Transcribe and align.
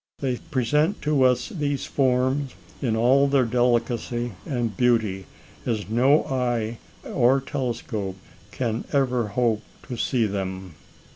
They 0.17 0.37
present 0.37 0.99
to 1.03 1.21
us 1.21 1.49
these 1.49 1.85
forms 1.85 2.55
in 2.81 2.95
all 2.95 3.27
their 3.27 3.45
delicacy 3.45 4.31
and 4.47 4.75
beauty, 4.75 5.27
as 5.63 5.89
no 5.89 6.25
eye 6.25 6.79
or 7.03 7.39
telescope 7.39 8.17
can 8.49 8.83
ever 8.93 9.27
hope 9.27 9.61
to 9.89 9.97
see 9.97 10.25
them." 10.25 10.73